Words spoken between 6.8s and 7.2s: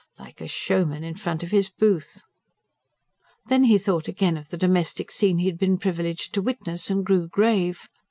and